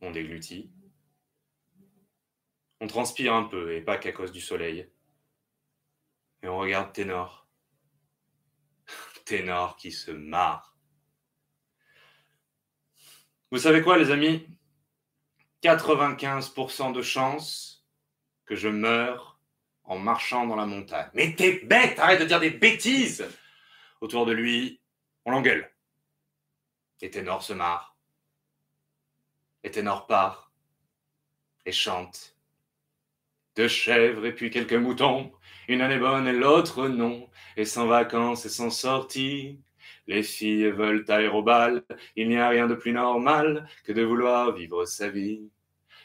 On 0.00 0.10
déglutit. 0.10 0.70
On 2.80 2.86
transpire 2.86 3.34
un 3.34 3.44
peu, 3.44 3.74
et 3.74 3.80
pas 3.80 3.98
qu'à 3.98 4.12
cause 4.12 4.30
du 4.30 4.40
soleil. 4.40 4.88
Et 6.42 6.48
on 6.48 6.58
regarde 6.58 6.92
Ténor. 6.92 7.48
Ténor 9.24 9.76
qui 9.76 9.90
se 9.90 10.12
marre. 10.12 10.76
Vous 13.50 13.58
savez 13.58 13.82
quoi, 13.82 13.98
les 13.98 14.10
amis? 14.10 14.46
95% 15.62 16.92
de 16.92 17.02
chance 17.02 17.84
que 18.44 18.54
je 18.54 18.68
meure 18.68 19.37
en 19.88 19.98
marchant 19.98 20.46
dans 20.46 20.56
la 20.56 20.66
montagne. 20.66 21.08
Mais 21.14 21.34
t'es 21.34 21.60
bête, 21.64 21.98
arrête 21.98 22.20
de 22.20 22.26
dire 22.26 22.40
des 22.40 22.50
bêtises 22.50 23.26
Autour 24.00 24.26
de 24.26 24.32
lui, 24.32 24.80
on 25.24 25.32
l'engueule. 25.32 25.68
Et 27.00 27.10
Ténor 27.10 27.42
se 27.42 27.52
marre. 27.52 27.96
Et 29.64 29.70
Ténor 29.70 30.06
part. 30.06 30.52
Et 31.64 31.72
chante. 31.72 32.36
Deux 33.56 33.68
chèvres 33.68 34.24
et 34.24 34.34
puis 34.34 34.50
quelques 34.50 34.74
moutons. 34.74 35.32
Une 35.66 35.80
année 35.80 35.98
bonne 35.98 36.28
et 36.28 36.32
l'autre 36.32 36.86
non. 36.86 37.28
Et 37.56 37.64
sans 37.64 37.86
vacances 37.86 38.46
et 38.46 38.50
sans 38.50 38.70
sortie. 38.70 39.60
Les 40.06 40.22
filles 40.22 40.70
veulent 40.70 41.04
aérobal. 41.08 41.84
Il 42.14 42.28
n'y 42.28 42.38
a 42.38 42.48
rien 42.48 42.66
de 42.66 42.74
plus 42.74 42.92
normal 42.92 43.68
que 43.84 43.92
de 43.92 44.02
vouloir 44.02 44.52
vivre 44.52 44.84
sa 44.84 45.08
vie. 45.08 45.50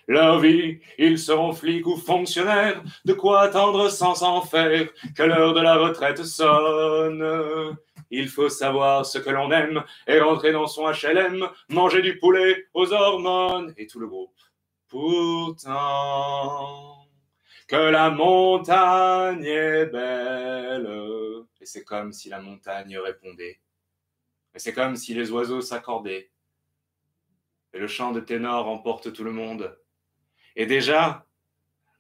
Leur 0.08 0.40
vie, 0.40 0.80
ils 0.98 1.18
seront 1.18 1.54
flics 1.54 1.88
ou 1.88 1.96
fonctionnaires, 1.96 2.84
de 3.06 3.14
quoi 3.14 3.42
attendre 3.42 3.90
sans 3.90 4.16
s'en 4.16 4.42
faire, 4.42 4.90
que 5.16 5.24
l'heure 5.24 5.54
de 5.54 5.62
la 5.62 5.78
retraite 5.78 6.24
sonne. 6.24 7.78
Il 8.10 8.28
faut 8.28 8.50
savoir 8.50 9.06
ce 9.06 9.18
que 9.18 9.30
l'on 9.30 9.52
aime 9.52 9.84
et 10.08 10.20
rentrer 10.20 10.52
dans 10.52 10.68
son 10.68 10.92
HLM, 10.92 11.48
manger 11.70 12.02
du 12.02 12.20
poulet 12.20 12.68
aux 12.74 12.92
hormones 12.92 13.74
et 13.78 13.88
tout 13.88 14.00
le 14.00 14.08
groupe. 14.08 14.36
Pourtant, 14.88 15.64
que 17.68 17.76
la 17.76 18.12
montagne 18.12 19.46
est 19.46 19.86
belle. 19.88 21.46
Et 21.60 21.66
c'est 21.66 21.84
comme 21.84 22.12
si 22.12 22.30
la 22.30 22.40
montagne 22.40 22.98
répondait. 22.98 23.62
Et 24.54 24.60
c'est 24.60 24.74
comme 24.74 24.96
si 24.96 25.14
les 25.16 25.32
oiseaux 25.32 25.62
s'accordaient. 25.62 26.30
Et 27.74 27.80
le 27.80 27.88
chant 27.88 28.12
de 28.12 28.20
ténor 28.20 28.68
emporte 28.68 29.12
tout 29.12 29.24
le 29.24 29.32
monde. 29.32 29.76
Et 30.56 30.66
déjà, 30.66 31.28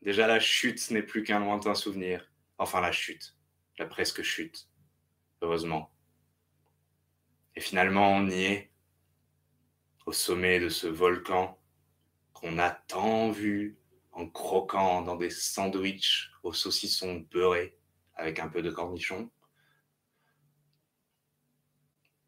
déjà 0.01 0.27
la 0.27 0.39
chute 0.39 0.91
n'est 0.91 1.03
plus 1.03 1.23
qu'un 1.23 1.39
lointain 1.39 1.75
souvenir. 1.75 2.31
Enfin 2.57 2.81
la 2.81 2.91
chute, 2.91 3.35
la 3.77 3.85
presque 3.85 4.21
chute, 4.21 4.69
heureusement. 5.41 5.91
Et 7.55 7.61
finalement, 7.61 8.09
on 8.11 8.27
y 8.27 8.43
est, 8.43 8.71
au 10.05 10.11
sommet 10.11 10.59
de 10.59 10.69
ce 10.69 10.87
volcan 10.87 11.59
qu'on 12.33 12.59
a 12.59 12.71
tant 12.71 13.31
vu 13.31 13.77
en 14.11 14.27
croquant 14.27 15.01
dans 15.01 15.15
des 15.15 15.29
sandwichs 15.29 16.29
au 16.43 16.53
saucisson 16.53 17.25
beurré 17.31 17.77
avec 18.15 18.39
un 18.39 18.49
peu 18.49 18.61
de 18.61 18.69
cornichon. 18.69 19.31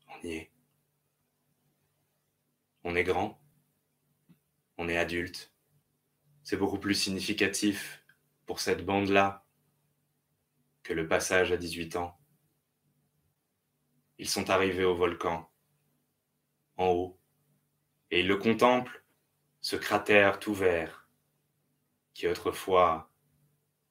On 0.07 0.27
y 0.27 0.33
est. 0.33 0.51
On 2.83 2.95
est 2.95 3.03
grand. 3.03 3.41
On 4.77 4.87
est 4.87 4.97
adulte. 4.97 5.54
C'est 6.45 6.57
beaucoup 6.57 6.77
plus 6.77 6.93
significatif 6.93 8.05
pour 8.45 8.59
cette 8.59 8.85
bande-là 8.85 9.43
que 10.83 10.93
le 10.93 11.07
passage 11.07 11.51
à 11.51 11.57
18 11.57 11.95
ans. 11.95 12.19
Ils 14.19 14.29
sont 14.29 14.51
arrivés 14.51 14.83
au 14.83 14.95
volcan, 14.95 15.51
en 16.77 16.89
haut, 16.89 17.19
et 18.11 18.19
ils 18.19 18.27
le 18.27 18.37
contemplent, 18.37 19.03
ce 19.59 19.75
cratère 19.75 20.37
tout 20.37 20.53
vert, 20.53 21.09
qui 22.13 22.27
autrefois 22.27 23.11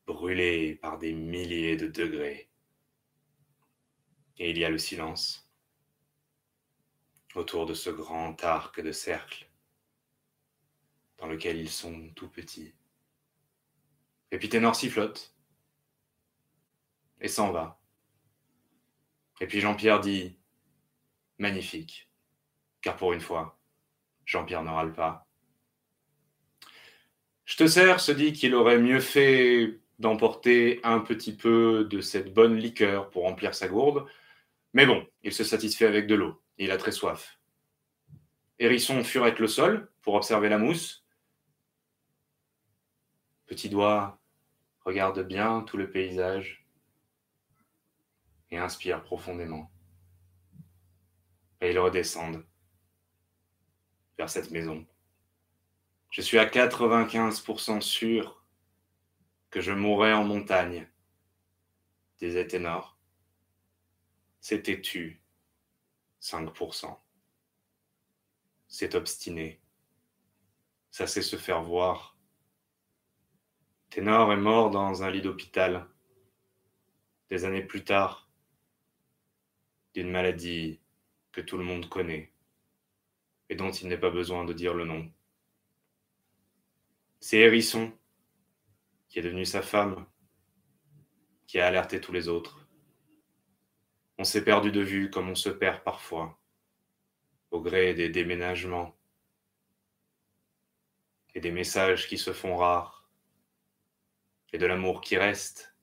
brûlait 0.07 0.77
par 0.77 0.97
des 0.99 1.13
milliers 1.13 1.77
de 1.77 1.89
degrés. 1.89 2.53
Et 4.39 4.51
il 4.51 4.59
y 4.59 4.65
a 4.65 4.71
le 4.71 4.79
silence 4.79 5.51
autour 7.35 7.67
de 7.67 7.75
ce 7.75 7.91
grand 7.91 8.45
arc 8.45 8.81
de 8.81 8.93
cercle 8.93 9.51
lequel 11.35 11.59
ils 11.59 11.71
sont 11.71 12.11
tout 12.15 12.29
petits. 12.29 12.75
Et 14.31 14.39
puis 14.39 14.49
Ténor 14.49 14.77
flotte 14.77 15.35
et 17.21 17.29
s'en 17.29 17.53
va. 17.53 17.81
Et 19.41 19.47
puis 19.47 19.61
Jean-Pierre 19.61 20.01
dit 20.01 20.39
Magnifique, 21.39 22.09
car 22.81 22.97
pour 22.97 23.13
une 23.13 23.21
fois, 23.21 23.59
Jean-Pierre 24.25 24.63
ne 24.63 24.71
râle 24.71 24.93
pas. 24.93 25.27
Je 27.45 27.57
te 27.57 27.67
sers 27.67 28.01
se 28.01 28.13
dit 28.13 28.33
qu'il 28.33 28.55
aurait 28.55 28.79
mieux 28.79 29.01
fait 29.01 29.81
d'emporter 29.99 30.81
un 30.83 31.01
petit 31.01 31.37
peu 31.37 31.85
de 31.85 32.01
cette 32.01 32.33
bonne 32.33 32.57
liqueur 32.57 33.11
pour 33.11 33.25
remplir 33.25 33.55
sa 33.55 33.69
gourde, 33.69 34.07
mais 34.73 34.87
bon, 34.87 35.07
il 35.23 35.33
se 35.33 35.45
satisfait 35.45 35.87
avec 35.87 36.07
de 36.07 36.15
l'eau, 36.15 36.43
il 36.59 36.71
a 36.71 36.77
très 36.77 36.93
soif. 36.93 37.39
Hérisson 38.59 39.03
furette 39.05 39.41
le 39.41 39.49
sol 39.49 39.91
pour 40.03 40.15
observer 40.15 40.49
la 40.49 40.59
mousse. 40.59 41.04
Petit 43.47 43.69
doigt 43.69 44.21
regarde 44.81 45.21
bien 45.21 45.63
tout 45.63 45.77
le 45.77 45.91
paysage 45.91 46.67
et 48.51 48.59
inspire 48.59 49.03
profondément. 49.03 49.71
Et 51.61 51.71
ils 51.71 51.79
redescendent 51.79 52.45
vers 54.19 54.31
cette 54.31 54.51
maison. 54.51 54.87
Je 56.11 56.21
suis 56.21 56.39
à 56.39 56.47
95% 56.47 57.81
sûr 57.81 58.45
que 59.51 59.61
je 59.61 59.73
mourrai 59.73 60.13
en 60.13 60.25
montagne, 60.25 60.89
disait 62.19 62.47
Ténor. 62.47 62.99
C'est 64.41 64.63
tu 64.83 65.23
5%. 66.21 66.97
C'est 68.69 68.95
obstiné. 68.95 69.61
Ça 70.91 71.07
sait 71.07 71.23
se 71.23 71.37
faire 71.37 71.63
voir. 71.63 72.14
Ténor 73.95 74.33
est 74.33 74.37
mort 74.37 74.71
dans 74.71 75.05
un 75.05 75.11
lit 75.13 75.23
d'hôpital. 75.23 75.87
Des 77.31 77.45
années 77.45 77.63
plus 77.63 77.85
tard, 77.85 78.29
d'une 79.95 80.11
maladie 80.11 80.81
que 81.31 81.41
tout 81.41 81.57
le 81.57 81.63
monde 81.63 81.89
connaît 81.89 82.33
et 83.49 83.55
dont 83.55 83.71
il 83.71 83.87
n'est 83.87 83.97
pas 83.97 84.11
besoin 84.11 84.45
de 84.45 84.53
dire 84.53 84.75
le 84.75 84.85
nom. 84.85 85.09
C'est 87.21 87.39
Hérisson, 87.39 87.93
qui 89.07 89.21
est 89.21 89.23
devenu 89.23 89.45
sa 89.45 89.63
femme, 89.63 90.05
qui 91.47 91.61
a 91.61 91.67
alerté 91.69 92.01
tous 92.01 92.11
les 92.11 92.27
autres. 92.27 92.67
On 94.19 94.25
s'est 94.25 94.43
perdu 94.43 94.73
de 94.73 94.81
vue 94.81 95.09
comme 95.09 95.29
on 95.29 95.37
se 95.37 95.51
perd 95.51 95.85
parfois, 95.85 96.37
au 97.53 97.61
gré 97.61 97.95
des 97.95 98.09
déménagements 98.09 98.93
et 101.37 101.39
des 101.39 101.53
messages 101.53 102.09
qui 102.09 102.19
se 102.19 102.33
font 102.33 102.57
rares, 102.57 102.94
et 104.55 104.59
de 104.59 104.67
l'amour 104.67 105.01
qui 105.01 105.17
reste, 105.17 105.75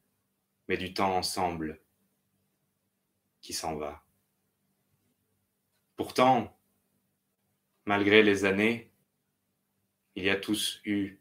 mais 0.70 0.78
du 0.78 0.94
temps 0.94 1.14
ensemble 1.18 1.82
qui 3.42 3.52
s'en 3.52 3.76
va. 3.76 4.02
Pourtant, 5.98 6.58
malgré 7.84 8.24
les 8.24 8.46
années, 8.46 8.90
il 10.16 10.24
y 10.24 10.30
a 10.30 10.38
tous 10.38 10.80
eu 10.86 11.20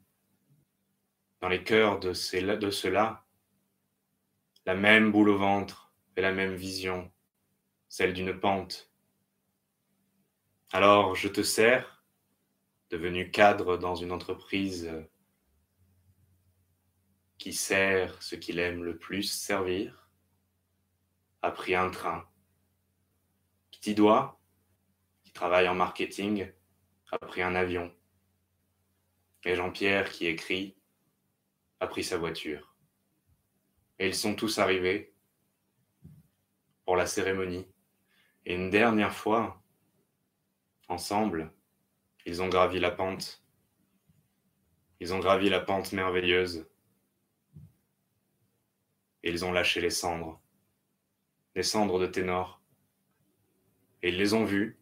dans 1.41 1.49
les 1.49 1.65
cœurs 1.65 1.99
de, 1.99 2.13
ceux-là 2.13 3.27
la 4.65 4.75
même 4.77 5.11
boule 5.11 5.31
au 5.31 5.39
ventre 5.39 5.93
et 6.15 6.21
la 6.21 6.31
même 6.31 6.55
vision, 6.55 7.11
celle 7.89 8.15
d'une 8.15 8.39
pente. 8.39 8.93
Alors 10.71 11.17
je 11.17 11.27
te 11.27 11.43
sers, 11.43 12.05
devenu 12.91 13.33
cadre 13.33 13.77
dans 13.77 13.97
une 13.97 14.13
entreprise 14.13 14.89
qui 17.41 17.55
sert 17.55 18.23
ce 18.23 18.37
qu'il 18.37 18.59
aime 18.59 18.85
le 18.85 18.99
plus 18.99 19.23
servir, 19.23 20.11
a 21.41 21.51
pris 21.51 21.75
un 21.75 21.89
train. 21.89 22.29
Petit 23.71 23.95
doigt, 23.95 24.39
qui 25.25 25.33
travaille 25.33 25.67
en 25.67 25.75
marketing, 25.75 26.53
a 27.11 27.19
pris 27.19 27.41
un 27.41 27.55
avion. 27.55 27.91
Et 29.47 29.55
Jean-Pierre, 29.55 30.11
qui 30.11 30.27
écrit, 30.27 30.77
a 31.81 31.87
pris 31.87 32.05
sa 32.05 32.19
voiture. 32.19 32.77
Et 33.99 34.09
ils 34.09 34.15
sont 34.15 34.35
tous 34.35 34.59
arrivés 34.59 35.15
pour 36.85 36.95
la 36.95 37.07
cérémonie. 37.07 37.67
Et 38.45 38.55
une 38.55 38.69
dernière 38.69 39.15
fois, 39.15 39.65
ensemble, 40.89 41.55
ils 42.27 42.43
ont 42.43 42.49
gravi 42.49 42.81
la 42.81 42.91
pente. 42.91 43.43
Ils 45.01 45.15
ont 45.15 45.21
gravi 45.21 45.49
la 45.49 45.61
pente 45.61 45.93
merveilleuse. 45.93 46.70
Et 49.23 49.31
ils 49.31 49.45
ont 49.45 49.53
lâché 49.53 49.81
les 49.81 49.91
cendres 49.91 50.41
les 51.55 51.63
cendres 51.63 51.99
de 51.99 52.07
ténor. 52.07 52.63
Et 54.03 54.09
ils 54.09 54.17
les 54.17 54.35
ont 54.35 54.45
vus 54.45 54.79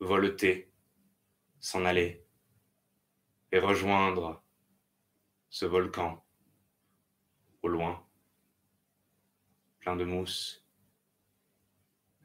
voleter, 0.00 0.72
s'en 1.60 1.84
aller 1.84 2.26
et 3.52 3.58
rejoindre 3.58 4.42
ce 5.48 5.64
volcan 5.64 6.24
au 7.62 7.68
loin, 7.68 8.04
plein 9.78 9.96
de 9.96 10.04
mousse, 10.04 10.66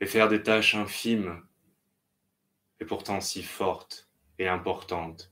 et 0.02 0.08
faire 0.08 0.28
des 0.28 0.42
tâches 0.42 0.76
infimes 0.76 1.46
et 2.80 2.86
pourtant 2.86 3.22
si 3.22 3.44
fortes 3.44 4.10
et 4.40 4.48
importantes, 4.48 5.32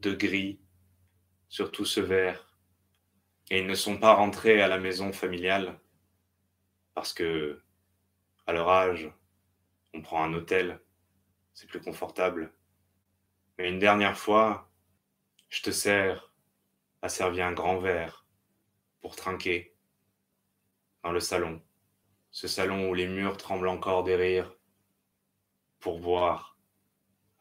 de 0.00 0.14
gris 0.14 0.60
sur 1.48 1.72
tout 1.72 1.86
ce 1.86 2.00
verre. 2.00 2.45
Et 3.50 3.60
ils 3.60 3.66
ne 3.66 3.74
sont 3.74 3.98
pas 3.98 4.14
rentrés 4.14 4.60
à 4.60 4.68
la 4.68 4.78
maison 4.78 5.12
familiale 5.12 5.78
parce 6.94 7.12
que 7.12 7.62
à 8.46 8.52
leur 8.52 8.68
âge, 8.68 9.10
on 9.92 10.02
prend 10.02 10.22
un 10.24 10.32
hôtel, 10.34 10.80
c'est 11.52 11.66
plus 11.66 11.80
confortable. 11.80 12.52
Mais 13.58 13.68
une 13.68 13.78
dernière 13.78 14.18
fois, 14.18 14.70
je 15.48 15.62
te 15.62 15.70
sers 15.70 16.32
à 17.02 17.08
servir 17.08 17.46
un 17.46 17.52
grand 17.52 17.78
verre 17.78 18.26
pour 19.00 19.16
trinquer 19.16 19.76
dans 21.02 21.12
le 21.12 21.20
salon, 21.20 21.62
ce 22.32 22.48
salon 22.48 22.88
où 22.88 22.94
les 22.94 23.06
murs 23.06 23.36
tremblent 23.36 23.68
encore 23.68 24.02
des 24.02 24.16
rires, 24.16 24.56
pour 25.78 26.00
boire 26.00 26.58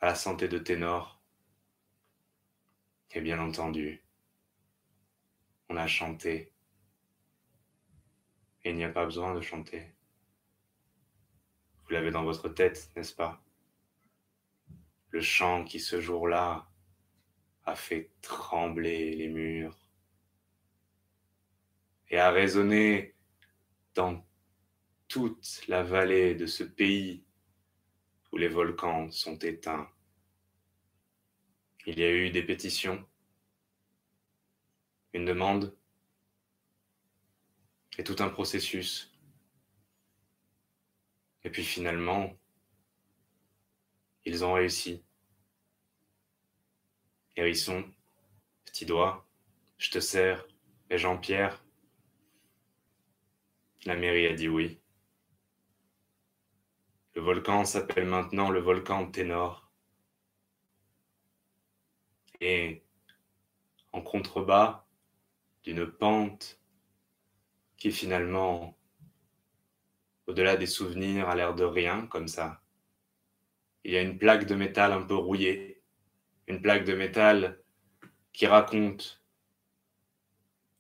à 0.02 0.06
la 0.06 0.16
santé 0.16 0.48
de 0.48 0.60
Ténor. 0.60 1.20
Et 3.12 3.22
bien 3.22 3.40
entendu, 3.40 4.05
on 5.70 5.78
a 5.78 5.88
chanté 5.88 6.54
et 8.64 8.72
il 8.72 8.76
n'y 8.76 8.84
a 8.84 8.90
pas 8.90 9.06
besoin 9.06 9.34
de 9.34 9.42
chanter. 9.42 9.96
Vous 11.84 11.92
l'avez 11.92 12.12
dans 12.12 12.24
votre 12.24 12.50
tête, 12.50 12.92
n'est-ce 12.96 13.14
pas? 13.14 13.44
Le 15.10 15.22
chant 15.22 15.64
qui 15.64 15.80
ce 15.80 16.02
jour-là 16.02 16.68
a 17.64 17.76
fait 17.76 18.12
trembler 18.22 19.16
les 19.16 19.28
murs 19.28 19.88
et 22.10 22.18
a 22.18 22.32
résonné 22.32 23.16
dans 23.94 24.26
toute 25.08 25.62
la 25.68 25.84
vallée 25.84 26.36
de 26.36 26.48
ce 26.48 26.64
pays 26.64 27.24
où 28.32 28.38
les 28.38 28.48
volcans 28.48 29.10
sont 29.12 29.38
éteints. 29.38 29.90
Il 31.86 32.00
y 32.00 32.04
a 32.04 32.12
eu 32.12 32.32
des 32.32 32.44
pétitions, 32.44 33.08
une 35.16 35.24
demande 35.24 35.74
et 37.98 38.04
tout 38.04 38.18
un 38.20 38.28
processus. 38.28 39.14
Et 41.46 41.50
puis 41.50 41.64
finalement, 41.64 42.38
ils 44.26 44.44
ont 44.44 44.54
réussi. 44.54 45.06
Hérisson, 47.38 47.90
petit 48.66 48.86
doigt, 48.86 49.26
je 49.78 49.90
te 49.90 50.00
sers, 50.00 50.46
et 50.90 50.98
Jean-Pierre 50.98 51.64
La 53.86 53.96
mairie 53.96 54.28
a 54.28 54.34
dit 54.34 54.50
oui. 54.50 54.82
Le 57.14 57.22
volcan 57.22 57.64
s'appelle 57.64 58.06
maintenant 58.06 58.50
le 58.50 58.60
volcan 58.60 59.10
Ténor. 59.10 59.72
Et 62.42 62.84
en 63.94 64.02
contrebas 64.02 64.85
d'une 65.66 65.92
pente 65.92 66.62
qui 67.76 67.92
finalement, 67.92 68.78
au-delà 70.28 70.56
des 70.58 70.68
souvenirs, 70.68 71.28
a 71.28 71.36
l'air 71.36 71.56
de 71.56 71.64
rien 71.64 72.06
comme 72.08 72.28
ça. 72.28 72.64
Il 73.84 73.92
y 73.92 73.98
a 73.98 74.02
une 74.02 74.18
plaque 74.18 74.46
de 74.46 74.56
métal 74.56 74.92
un 74.92 75.02
peu 75.02 75.16
rouillée, 75.16 75.82
une 76.48 76.62
plaque 76.62 76.86
de 76.86 76.94
métal 76.94 77.64
qui 78.32 78.46
raconte 78.46 79.24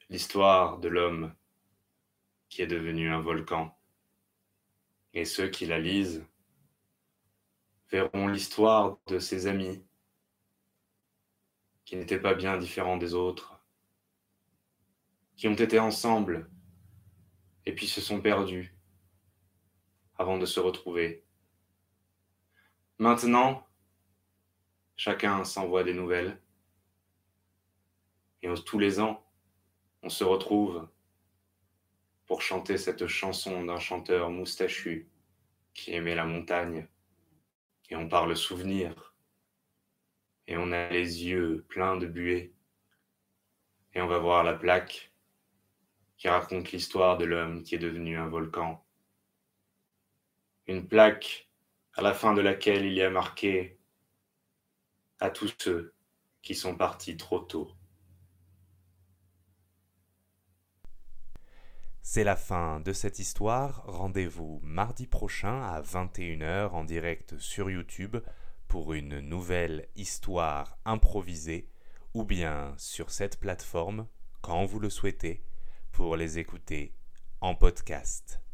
l'histoire 0.09 0.79
de 0.79 0.87
l'homme 0.87 1.33
qui 2.49 2.61
est 2.61 2.67
devenu 2.67 3.09
un 3.09 3.21
volcan. 3.21 3.75
Et 5.13 5.25
ceux 5.25 5.49
qui 5.49 5.65
la 5.65 5.79
lisent 5.79 6.25
verront 7.89 8.27
l'histoire 8.27 8.99
de 9.07 9.17
ses 9.17 9.47
amis 9.47 9.83
qui 11.85 11.95
n'étaient 11.95 12.19
pas 12.19 12.33
bien 12.33 12.57
différents 12.57 12.97
des 12.97 13.13
autres, 13.13 13.54
qui 15.35 15.47
ont 15.47 15.55
été 15.55 15.79
ensemble 15.79 16.49
et 17.65 17.73
puis 17.73 17.87
se 17.87 18.01
sont 18.01 18.21
perdus 18.21 18.75
avant 20.17 20.37
de 20.37 20.45
se 20.45 20.59
retrouver. 20.59 21.25
Maintenant, 22.97 23.67
chacun 24.95 25.43
s'envoie 25.43 25.83
des 25.83 25.93
nouvelles 25.93 26.41
et 28.41 28.53
tous 28.63 28.77
les 28.77 28.99
ans, 28.99 29.25
on 30.03 30.09
se 30.09 30.23
retrouve 30.23 30.87
pour 32.27 32.41
chanter 32.41 32.77
cette 32.77 33.07
chanson 33.07 33.65
d'un 33.65 33.79
chanteur 33.79 34.29
moustachu 34.29 35.09
qui 35.73 35.93
aimait 35.93 36.15
la 36.15 36.25
montagne 36.25 36.87
et 37.89 37.95
on 37.95 38.07
parle 38.07 38.35
souvenir 38.37 39.15
et 40.47 40.57
on 40.57 40.71
a 40.71 40.89
les 40.89 41.25
yeux 41.25 41.65
pleins 41.69 41.97
de 41.97 42.05
buée. 42.05 42.53
Et 43.93 44.01
on 44.01 44.07
va 44.07 44.19
voir 44.19 44.43
la 44.43 44.53
plaque 44.53 45.11
qui 46.25 46.29
raconte 46.29 46.71
l'histoire 46.71 47.19
de 47.19 47.25
l'homme 47.25 47.61
qui 47.61 47.75
est 47.75 47.77
devenu 47.77 48.17
un 48.17 48.25
volcan. 48.25 48.83
Une 50.65 50.88
plaque 50.88 51.51
à 51.93 52.01
la 52.01 52.15
fin 52.15 52.33
de 52.33 52.41
laquelle 52.41 52.83
il 52.83 52.93
y 52.93 53.03
a 53.03 53.11
marqué 53.11 53.77
à 55.19 55.29
tous 55.29 55.53
ceux 55.59 55.93
qui 56.41 56.55
sont 56.55 56.75
partis 56.75 57.15
trop 57.15 57.41
tôt. 57.41 57.71
C'est 62.01 62.23
la 62.23 62.35
fin 62.35 62.79
de 62.79 62.91
cette 62.91 63.19
histoire. 63.19 63.83
Rendez-vous 63.85 64.59
mardi 64.63 65.05
prochain 65.05 65.61
à 65.61 65.79
21h 65.83 66.69
en 66.69 66.85
direct 66.85 67.38
sur 67.38 67.69
YouTube 67.69 68.17
pour 68.67 68.93
une 68.93 69.19
nouvelle 69.19 69.89
histoire 69.95 70.79
improvisée 70.85 71.69
ou 72.15 72.23
bien 72.23 72.73
sur 72.79 73.11
cette 73.11 73.39
plateforme 73.39 74.07
quand 74.41 74.65
vous 74.65 74.79
le 74.79 74.89
souhaitez 74.89 75.43
pour 75.95 76.17
les 76.17 76.38
écouter 76.39 76.93
en 77.39 77.55
podcast. 77.55 78.44